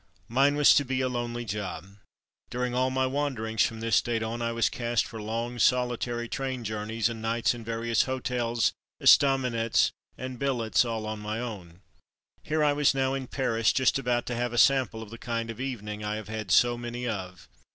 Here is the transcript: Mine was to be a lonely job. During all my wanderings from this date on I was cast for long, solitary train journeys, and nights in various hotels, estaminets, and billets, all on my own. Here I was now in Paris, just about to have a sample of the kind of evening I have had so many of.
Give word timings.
Mine 0.27 0.55
was 0.55 0.73
to 0.73 0.83
be 0.83 0.99
a 1.01 1.07
lonely 1.07 1.45
job. 1.45 1.97
During 2.49 2.73
all 2.73 2.89
my 2.89 3.05
wanderings 3.05 3.63
from 3.63 3.81
this 3.81 4.01
date 4.01 4.23
on 4.23 4.41
I 4.41 4.51
was 4.51 4.67
cast 4.67 5.05
for 5.05 5.21
long, 5.21 5.59
solitary 5.59 6.27
train 6.27 6.63
journeys, 6.63 7.07
and 7.07 7.21
nights 7.21 7.53
in 7.53 7.63
various 7.63 8.05
hotels, 8.05 8.73
estaminets, 8.99 9.91
and 10.17 10.39
billets, 10.39 10.85
all 10.85 11.05
on 11.05 11.19
my 11.19 11.39
own. 11.39 11.81
Here 12.41 12.63
I 12.63 12.73
was 12.73 12.95
now 12.95 13.13
in 13.13 13.27
Paris, 13.27 13.71
just 13.71 13.99
about 13.99 14.25
to 14.25 14.35
have 14.35 14.53
a 14.53 14.57
sample 14.57 15.03
of 15.03 15.11
the 15.11 15.19
kind 15.19 15.51
of 15.51 15.61
evening 15.61 16.03
I 16.03 16.15
have 16.15 16.29
had 16.29 16.49
so 16.49 16.79
many 16.79 17.07
of. 17.07 17.47